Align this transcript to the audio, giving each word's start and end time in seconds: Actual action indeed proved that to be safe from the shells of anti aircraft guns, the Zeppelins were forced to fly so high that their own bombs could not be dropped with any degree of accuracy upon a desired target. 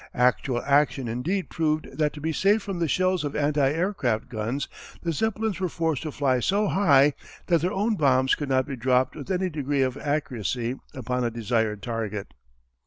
Actual 0.15 0.63
action 0.63 1.07
indeed 1.07 1.47
proved 1.51 1.85
that 1.95 2.11
to 2.11 2.19
be 2.19 2.33
safe 2.33 2.63
from 2.63 2.79
the 2.79 2.87
shells 2.87 3.23
of 3.23 3.35
anti 3.35 3.69
aircraft 3.71 4.29
guns, 4.29 4.67
the 5.03 5.11
Zeppelins 5.13 5.59
were 5.59 5.69
forced 5.69 6.01
to 6.01 6.11
fly 6.11 6.39
so 6.39 6.69
high 6.69 7.13
that 7.45 7.61
their 7.61 7.71
own 7.71 7.93
bombs 7.93 8.33
could 8.33 8.49
not 8.49 8.65
be 8.65 8.75
dropped 8.75 9.15
with 9.15 9.29
any 9.29 9.47
degree 9.51 9.83
of 9.83 9.97
accuracy 9.97 10.75
upon 10.95 11.23
a 11.23 11.29
desired 11.29 11.83
target. 11.83 12.33